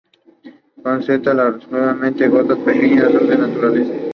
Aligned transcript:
Consta 0.81 1.19
de 1.19 1.25
relativamente 1.31 2.27
gotas 2.33 2.57
pequeñas, 2.67 3.13
luz 3.13 3.29
en 3.33 3.39
naturaleza. 3.41 3.93